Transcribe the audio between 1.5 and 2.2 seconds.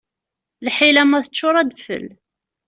ad d-tfel.